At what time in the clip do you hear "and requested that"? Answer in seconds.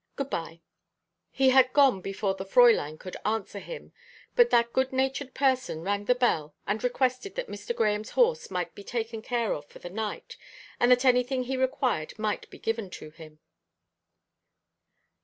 6.65-7.49